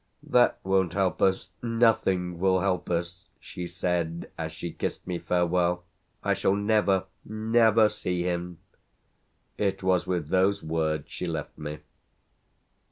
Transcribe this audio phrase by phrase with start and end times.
[0.23, 1.51] "That won't help us.
[1.61, 5.83] Nothing will help us!" she said as she kissed me farewell.
[6.23, 8.57] "I shall never, never see him!"
[9.59, 11.81] It was with those words she left me.